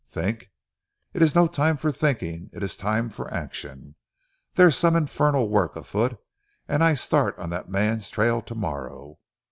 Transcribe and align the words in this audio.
"Think! 0.07 0.49
It 1.13 1.21
is 1.21 1.35
no 1.35 1.45
time 1.45 1.77
for 1.77 1.91
thinking, 1.91 2.49
it 2.53 2.63
is 2.63 2.75
the 2.75 2.81
time 2.81 3.11
for 3.11 3.31
action. 3.31 3.93
There's 4.55 4.75
some 4.75 4.95
infernal 4.95 5.47
work 5.47 5.75
afoot, 5.75 6.17
and 6.67 6.83
I 6.83 6.95
start 6.95 7.37
on 7.37 7.51
that 7.51 7.69
man's 7.69 8.09
trail 8.09 8.41
tomorrow. 8.41 9.19